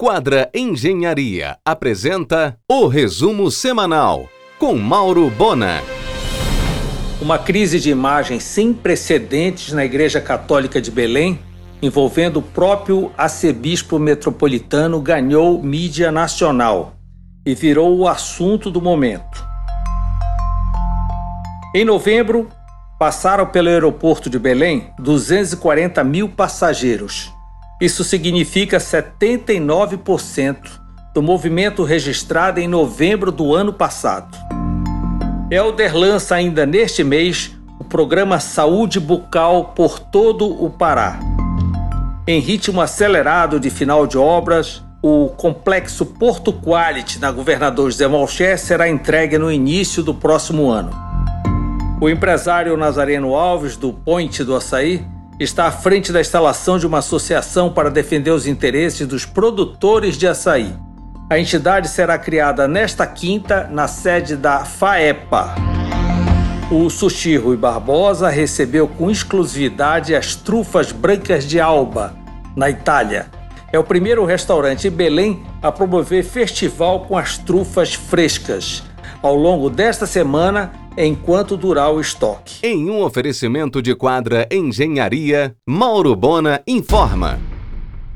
Quadra 0.00 0.48
Engenharia 0.54 1.58
apresenta 1.64 2.56
o 2.70 2.86
resumo 2.86 3.50
semanal 3.50 4.28
com 4.56 4.76
Mauro 4.76 5.28
Bona. 5.28 5.82
Uma 7.20 7.36
crise 7.36 7.80
de 7.80 7.90
imagem 7.90 8.38
sem 8.38 8.72
precedentes 8.72 9.72
na 9.72 9.84
Igreja 9.84 10.20
Católica 10.20 10.80
de 10.80 10.92
Belém, 10.92 11.40
envolvendo 11.82 12.36
o 12.36 12.42
próprio 12.42 13.10
arcebispo 13.18 13.98
metropolitano, 13.98 15.00
ganhou 15.00 15.60
mídia 15.60 16.12
nacional 16.12 16.94
e 17.44 17.52
virou 17.52 17.98
o 17.98 18.06
assunto 18.06 18.70
do 18.70 18.80
momento. 18.80 19.44
Em 21.74 21.84
novembro, 21.84 22.48
passaram 23.00 23.46
pelo 23.46 23.68
aeroporto 23.68 24.30
de 24.30 24.38
Belém 24.38 24.92
240 25.00 26.04
mil 26.04 26.28
passageiros 26.28 27.36
isso 27.80 28.02
significa 28.02 28.78
79% 28.78 30.56
do 31.14 31.22
movimento 31.22 31.84
registrado 31.84 32.58
em 32.58 32.66
novembro 32.66 33.30
do 33.30 33.54
ano 33.54 33.72
passado. 33.72 34.36
Elder 35.50 35.96
lança 35.96 36.34
ainda 36.34 36.66
neste 36.66 37.04
mês 37.04 37.56
o 37.78 37.84
programa 37.84 38.40
Saúde 38.40 38.98
Bucal 38.98 39.72
por 39.76 39.98
todo 39.98 40.44
o 40.62 40.68
Pará. 40.68 41.18
Em 42.26 42.40
ritmo 42.40 42.80
acelerado 42.80 43.58
de 43.58 43.70
final 43.70 44.06
de 44.06 44.18
obras, 44.18 44.82
o 45.00 45.28
complexo 45.28 46.04
Porto 46.04 46.52
Quality 46.52 47.20
na 47.20 47.30
Governador 47.30 47.90
José 47.90 48.08
Malcher 48.08 48.58
será 48.58 48.88
entregue 48.88 49.38
no 49.38 49.50
início 49.50 50.02
do 50.02 50.12
próximo 50.12 50.68
ano. 50.68 50.90
O 52.00 52.08
empresário 52.08 52.76
Nazareno 52.76 53.34
Alves, 53.34 53.76
do 53.76 53.92
Point 53.92 54.42
do 54.44 54.54
Açaí, 54.54 55.04
está 55.38 55.66
à 55.66 55.70
frente 55.70 56.12
da 56.12 56.20
instalação 56.20 56.78
de 56.78 56.86
uma 56.86 56.98
associação 56.98 57.70
para 57.70 57.90
defender 57.90 58.30
os 58.30 58.46
interesses 58.46 59.06
dos 59.06 59.24
produtores 59.24 60.16
de 60.16 60.26
açaí. 60.26 60.74
A 61.30 61.38
entidade 61.38 61.88
será 61.88 62.18
criada 62.18 62.66
nesta 62.66 63.06
quinta 63.06 63.68
na 63.70 63.86
sede 63.86 64.34
da 64.34 64.64
FAEPA. 64.64 65.54
O 66.70 66.90
Sushi 66.90 67.36
Rui 67.36 67.56
Barbosa 67.56 68.28
recebeu 68.28 68.88
com 68.88 69.10
exclusividade 69.10 70.14
as 70.14 70.34
trufas 70.34 70.90
brancas 70.90 71.44
de 71.44 71.60
Alba, 71.60 72.14
na 72.56 72.68
Itália. 72.68 73.26
É 73.72 73.78
o 73.78 73.84
primeiro 73.84 74.24
restaurante 74.24 74.88
em 74.88 74.90
Belém 74.90 75.42
a 75.62 75.70
promover 75.70 76.24
festival 76.24 77.00
com 77.00 77.16
as 77.16 77.38
trufas 77.38 77.94
frescas. 77.94 78.82
Ao 79.22 79.34
longo 79.34 79.70
desta 79.70 80.06
semana, 80.06 80.72
enquanto 81.06 81.56
durar 81.56 81.92
o 81.92 82.00
estoque. 82.00 82.66
Em 82.66 82.90
um 82.90 83.02
oferecimento 83.02 83.80
de 83.80 83.94
quadra 83.94 84.48
Engenharia, 84.50 85.54
Mauro 85.66 86.16
Bona 86.16 86.60
informa. 86.66 87.38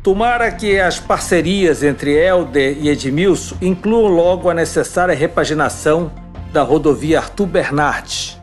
Tomara 0.02 0.50
que 0.50 0.80
as 0.80 0.98
parcerias 0.98 1.84
entre 1.84 2.10
Helder 2.12 2.76
e 2.80 2.88
Edmilson 2.88 3.56
incluam 3.62 4.08
logo 4.12 4.50
a 4.50 4.54
necessária 4.54 5.14
repaginação 5.14 6.10
da 6.52 6.62
rodovia 6.62 7.20
Arthur 7.20 7.46
Bernardes, 7.46 8.36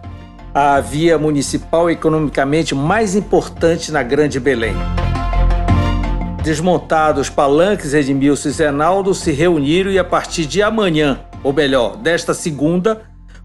a 0.53 0.79
via 0.79 1.17
municipal 1.17 1.89
economicamente 1.89 2.73
mais 2.73 3.13
importante 3.13 3.91
na 3.91 4.01
Grande 4.01 4.39
Belém. 4.39 4.73
Desmontados 6.41 7.29
palanques, 7.29 7.93
Edmilson 7.93 8.47
e 8.47 8.51
Zenaldo 8.53 9.13
se 9.13 9.33
reuniram 9.33 9.91
e 9.91 9.99
a 9.99 10.03
partir 10.03 10.45
de 10.45 10.63
amanhã, 10.63 11.19
ou 11.43 11.51
melhor, 11.51 11.97
desta 11.97 12.33
segunda, 12.33 13.01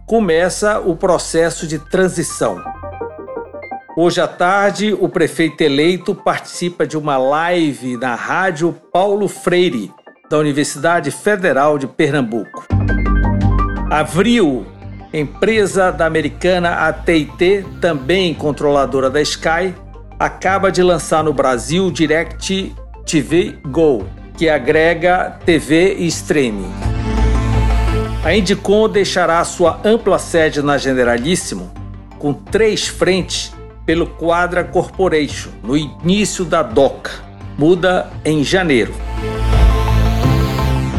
começa 0.06 0.80
o 0.80 0.94
processo 0.96 1.66
de 1.66 1.78
transição. 1.78 2.62
Hoje 3.96 4.20
à 4.20 4.26
tarde, 4.26 4.92
o 4.92 5.08
prefeito 5.08 5.60
eleito 5.62 6.14
participa 6.14 6.86
de 6.86 6.96
uma 6.98 7.16
live 7.16 7.96
na 7.96 8.14
Rádio 8.14 8.74
Paulo 8.92 9.28
Freire, 9.28 9.90
da 10.28 10.38
Universidade 10.38 11.10
Federal 11.10 11.78
de 11.78 11.86
Pernambuco. 11.86 12.66
Avril, 13.90 14.66
empresa 15.12 15.90
da 15.92 16.06
americana 16.06 16.88
AT&T, 16.88 17.64
também 17.80 18.34
controladora 18.34 19.08
da 19.08 19.22
Sky, 19.22 19.74
acaba 20.18 20.72
de 20.72 20.82
lançar 20.82 21.22
no 21.22 21.32
Brasil 21.32 21.90
Direct 21.90 22.74
TV 23.06 23.58
Go, 23.66 24.06
que 24.36 24.48
agrega 24.48 25.38
TV 25.44 25.94
e 25.94 26.06
streaming. 26.08 27.03
A 28.24 28.34
Indicom 28.34 28.88
deixará 28.88 29.44
sua 29.44 29.78
ampla 29.84 30.18
sede 30.18 30.62
na 30.62 30.78
Generalíssimo, 30.78 31.70
com 32.18 32.32
três 32.32 32.88
frentes 32.88 33.52
pelo 33.84 34.06
Quadra 34.06 34.64
Corporation, 34.64 35.50
no 35.62 35.76
início 35.76 36.42
da 36.42 36.62
DOCA. 36.62 37.10
Muda 37.58 38.08
em 38.24 38.42
janeiro. 38.42 38.94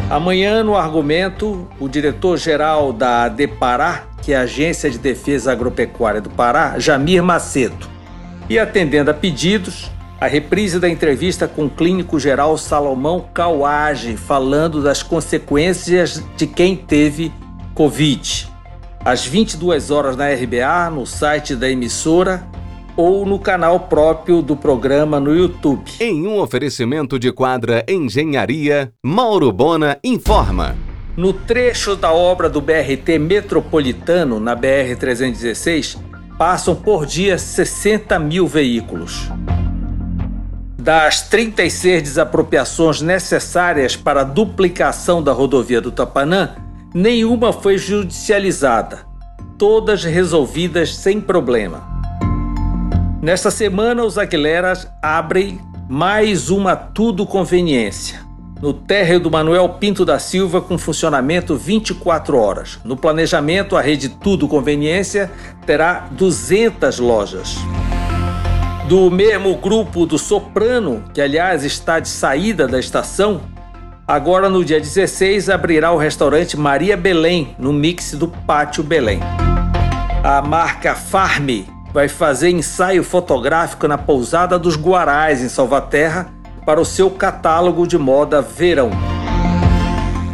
Amanhã, 0.07 0.63
no 0.63 0.77
argumento, 0.77 1.67
o 1.79 1.89
diretor-geral 1.89 2.93
da 2.93 3.23
ADEPará, 3.23 4.03
que 4.21 4.31
é 4.31 4.37
a 4.37 4.41
Agência 4.41 4.87
de 4.87 4.99
Defesa 4.99 5.51
Agropecuária 5.51 6.21
do 6.21 6.29
Pará, 6.29 6.77
Jamir 6.77 7.23
Macedo. 7.23 7.87
E 8.47 8.59
atendendo 8.59 9.09
a 9.09 9.15
pedidos, 9.15 9.89
a 10.19 10.27
reprise 10.27 10.79
da 10.79 10.89
entrevista 10.89 11.47
com 11.47 11.65
o 11.65 11.69
clínico 11.69 12.19
geral 12.19 12.57
Salomão 12.57 13.25
Cauage, 13.33 14.15
falando 14.15 14.81
das 14.81 15.03
consequências 15.03 16.23
de 16.37 16.47
quem 16.47 16.75
teve 16.75 17.31
Covid. 17.73 18.49
Às 19.03 19.25
22 19.25 19.91
horas 19.91 20.15
na 20.15 20.29
RBA, 20.29 20.89
no 20.89 21.05
site 21.05 21.55
da 21.55 21.69
emissora 21.69 22.47
ou 22.95 23.25
no 23.25 23.37
canal 23.37 23.81
próprio 23.81 24.41
do 24.41 24.55
programa 24.55 25.19
no 25.19 25.35
YouTube. 25.35 25.91
Em 25.99 26.25
um 26.25 26.39
oferecimento 26.39 27.19
de 27.19 27.31
quadra 27.31 27.85
Engenharia, 27.87 28.91
Mauro 29.05 29.51
Bona 29.51 29.99
informa. 30.03 30.75
No 31.17 31.33
trecho 31.33 31.95
da 31.95 32.11
obra 32.11 32.49
do 32.49 32.61
BRT 32.61 33.19
Metropolitano, 33.19 34.39
na 34.39 34.55
BR-316, 34.55 35.97
passam 36.37 36.75
por 36.75 37.05
dia 37.05 37.37
60 37.37 38.17
mil 38.19 38.47
veículos. 38.47 39.29
Das 40.85 41.23
36 41.23 42.03
desapropriações 42.03 43.01
necessárias 43.01 43.95
para 43.95 44.21
a 44.21 44.23
duplicação 44.23 45.19
da 45.19 45.31
rodovia 45.31 45.81
do 45.81 45.91
Tapanã, 45.91 46.57
nenhuma 46.93 47.51
foi 47.51 47.75
judicializada, 47.75 48.99
todas 49.57 50.03
resolvidas 50.03 50.95
sem 50.95 51.19
problema. 51.19 51.83
Nesta 53.19 53.49
semana, 53.49 54.03
os 54.03 54.19
Aguileras 54.19 54.87
abrem 55.01 55.59
mais 55.89 56.51
uma 56.51 56.75
Tudo 56.75 57.25
Conveniência. 57.25 58.19
No 58.61 58.71
térreo 58.71 59.19
do 59.19 59.31
Manuel 59.31 59.67
Pinto 59.79 60.05
da 60.05 60.19
Silva, 60.19 60.61
com 60.61 60.77
funcionamento 60.77 61.55
24 61.55 62.37
horas. 62.37 62.79
No 62.83 62.95
planejamento, 62.95 63.75
a 63.75 63.81
rede 63.81 64.07
Tudo 64.07 64.47
Conveniência 64.47 65.31
terá 65.65 66.07
200 66.11 66.99
lojas 66.99 67.57
do 68.87 69.09
mesmo 69.09 69.55
grupo 69.55 70.05
do 70.05 70.17
Soprano, 70.17 71.03
que 71.11 71.19
aliás 71.19 71.63
está 71.63 71.99
de 71.99 72.07
saída 72.07 72.67
da 72.67 72.79
estação, 72.79 73.41
agora 74.07 74.47
no 74.47 74.63
dia 74.63 74.79
16 74.79 75.49
abrirá 75.49 75.91
o 75.91 75.97
restaurante 75.97 76.55
Maria 76.55 76.95
Belém, 76.95 77.55
no 77.57 77.73
mix 77.73 78.13
do 78.13 78.27
Pátio 78.27 78.83
Belém. 78.83 79.19
A 80.23 80.39
marca 80.43 80.93
Farm 80.93 81.63
vai 81.91 82.07
fazer 82.07 82.51
ensaio 82.51 83.03
fotográfico 83.03 83.87
na 83.87 83.97
pousada 83.97 84.59
dos 84.59 84.75
Guarais, 84.75 85.41
em 85.41 85.49
Salvaterra, 85.49 86.27
para 86.63 86.79
o 86.79 86.85
seu 86.85 87.09
catálogo 87.09 87.87
de 87.87 87.97
moda 87.97 88.39
verão. 88.39 88.91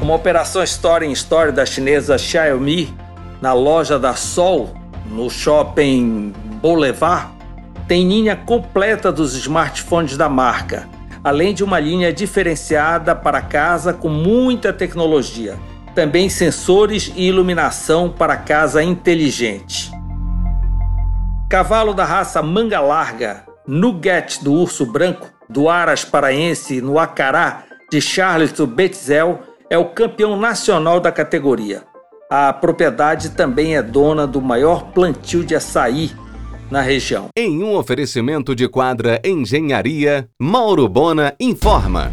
Uma 0.02 0.16
operação 0.16 0.62
Story 0.64 1.08
in 1.08 1.12
Story 1.14 1.54
da 1.54 1.66
chinesa 1.66 2.18
Xiaomi 2.18 2.94
na 3.42 3.54
loja 3.54 3.98
da 3.98 4.14
Sol, 4.14 4.72
no 5.10 5.30
shopping 5.30 6.34
Boulevard, 6.62 7.41
tem 7.88 8.08
linha 8.08 8.36
completa 8.36 9.12
dos 9.12 9.36
smartphones 9.36 10.18
da 10.18 10.30
marca, 10.30 10.88
além 11.24 11.54
de 11.54 11.64
uma 11.64 11.80
linha 11.80 12.12
diferenciada 12.12 13.16
para 13.16 13.42
casa 13.42 13.94
com 13.94 14.10
muita 14.10 14.72
tecnologia. 14.74 15.58
Também 15.94 16.30
sensores 16.30 17.12
e 17.16 17.28
iluminação 17.28 18.10
para 18.10 18.38
casa 18.38 18.82
inteligente. 18.82 19.92
Cavalo 21.50 21.94
da 21.94 22.06
raça 22.06 22.42
manga 22.42 22.80
larga, 22.80 23.44
Nugget 23.68 24.42
do 24.42 24.54
urso 24.54 24.86
branco, 24.86 25.28
do 25.50 25.68
Aras 25.68 26.06
paraense 26.06 26.82
no 26.82 26.98
Acará, 26.98 27.64
de 27.92 28.00
Charlotte 28.00 28.66
Betzel, 28.66 29.40
é 29.70 29.78
o 29.78 29.86
campeão 29.86 30.38
nacional 30.38 31.00
da 31.00 31.12
categoria. 31.12 31.84
A 32.30 32.54
propriedade 32.54 33.32
também 33.32 33.76
é 33.76 33.82
dona 33.82 34.26
do 34.26 34.42
maior 34.42 34.92
plantio 34.94 35.44
de 35.44 35.54
açaí 35.54 36.12
na 36.72 36.82
região. 36.82 37.28
Em 37.38 37.62
um 37.62 37.76
oferecimento 37.76 38.56
de 38.56 38.68
quadra 38.68 39.22
Engenharia, 39.24 40.28
Mauro 40.42 40.88
Bona 40.88 41.36
informa. 41.40 42.12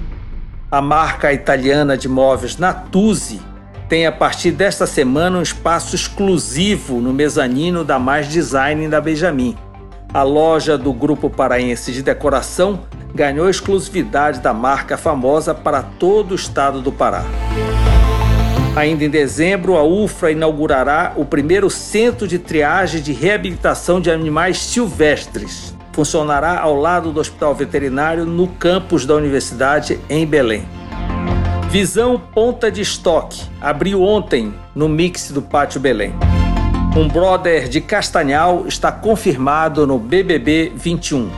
A 0.71 0.83
marca 0.83 1.33
italiana 1.33 1.97
de 1.97 2.09
móveis 2.09 2.59
Natuzzi 2.59 3.41
tem 3.89 4.07
a 4.07 4.13
partir 4.13 4.51
desta 4.51 4.87
semana 4.87 5.39
um 5.39 5.43
espaço 5.43 5.95
exclusivo 5.95 7.01
no 7.01 7.15
mezanino 7.15 7.85
da 7.85 7.99
Mais 7.99 8.29
Design 8.29 8.87
da 8.89 9.01
Benjamin. 9.01 9.57
A 10.13 10.23
loja 10.23 10.77
do 10.77 10.93
grupo 10.93 11.31
paraense 11.31 11.93
de 11.93 12.03
decoração 12.03 12.81
ganhou 13.15 13.49
exclusividade 13.49 14.41
da 14.41 14.53
marca 14.53 14.99
famosa 14.99 15.55
para 15.55 15.83
todo 15.83 16.33
o 16.33 16.35
estado 16.35 16.83
do 16.83 16.93
Pará. 16.93 17.25
Ainda 18.79 19.05
em 19.05 19.11
dezembro, 19.11 19.77
a 19.77 19.83
UFRA 19.83 20.31
inaugurará 20.31 21.13
o 21.17 21.25
primeiro 21.25 21.69
centro 21.69 22.29
de 22.29 22.39
triagem 22.39 23.03
de 23.03 23.13
reabilitação 23.13 24.01
de 24.01 24.09
animais 24.09 24.61
silvestres. 24.61 25.75
Funcionará 25.91 26.61
ao 26.61 26.77
lado 26.77 27.11
do 27.11 27.19
Hospital 27.19 27.57
Veterinário 27.57 28.25
no 28.25 28.47
campus 28.47 29.05
da 29.05 29.17
Universidade 29.17 29.99
em 30.09 30.25
Belém. 30.25 30.65
Visão 31.69 32.23
Ponta 32.33 32.71
de 32.71 32.81
Estoque 32.81 33.43
abriu 33.61 34.01
ontem 34.01 34.55
no 34.77 34.89
mix 34.89 35.33
do 35.33 35.43
Pátio 35.43 35.81
Belém. 35.81 36.15
Um 36.97 37.09
brother 37.09 37.69
de 37.69 37.81
Castanhal 37.81 38.65
está 38.69 38.93
confirmado 38.93 39.89
no 39.89 39.99
BBB 39.99 40.73
21. 40.77 41.29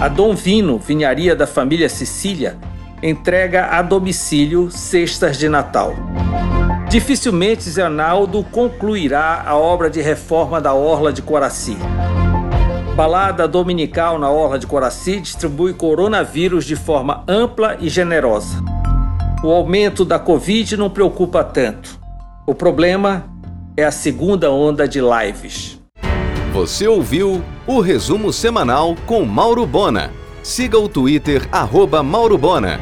A 0.00 0.08
Dom 0.08 0.34
Vino, 0.34 0.78
vinharia 0.78 1.36
da 1.36 1.46
família 1.46 1.90
Sicília, 1.90 2.56
entrega 3.02 3.66
a 3.66 3.82
domicílio 3.82 4.70
cestas 4.70 5.36
de 5.36 5.50
Natal. 5.50 5.94
Dificilmente 6.92 7.70
Zé 7.70 7.88
Naldo 7.88 8.44
concluirá 8.44 9.42
a 9.46 9.56
obra 9.56 9.88
de 9.88 10.02
reforma 10.02 10.60
da 10.60 10.74
Orla 10.74 11.10
de 11.10 11.22
Coraci. 11.22 11.74
Balada 12.94 13.48
dominical 13.48 14.18
na 14.18 14.28
Orla 14.28 14.58
de 14.58 14.66
Coraci 14.66 15.18
distribui 15.18 15.72
coronavírus 15.72 16.66
de 16.66 16.76
forma 16.76 17.24
ampla 17.26 17.78
e 17.80 17.88
generosa. 17.88 18.62
O 19.42 19.50
aumento 19.50 20.04
da 20.04 20.18
Covid 20.18 20.76
não 20.76 20.90
preocupa 20.90 21.42
tanto. 21.42 21.98
O 22.46 22.54
problema 22.54 23.24
é 23.74 23.84
a 23.84 23.90
segunda 23.90 24.50
onda 24.50 24.86
de 24.86 25.00
lives. 25.00 25.80
Você 26.52 26.86
ouviu 26.86 27.42
o 27.66 27.80
resumo 27.80 28.30
semanal 28.34 28.94
com 29.06 29.24
Mauro 29.24 29.64
Bona. 29.64 30.10
Siga 30.42 30.78
o 30.78 30.90
Twitter, 30.90 31.48
arroba 31.50 32.02
Mauro 32.02 32.36
Bona. 32.36 32.78